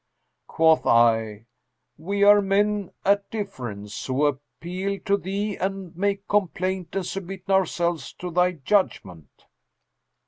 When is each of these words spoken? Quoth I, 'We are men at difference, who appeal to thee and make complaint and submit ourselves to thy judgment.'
Quoth 0.47 0.87
I, 0.87 1.45
'We 1.99 2.23
are 2.23 2.41
men 2.41 2.89
at 3.05 3.29
difference, 3.29 4.03
who 4.07 4.25
appeal 4.25 4.97
to 5.05 5.15
thee 5.15 5.57
and 5.57 5.95
make 5.95 6.27
complaint 6.27 6.95
and 6.95 7.05
submit 7.05 7.47
ourselves 7.51 8.11
to 8.13 8.31
thy 8.31 8.53
judgment.' 8.53 9.45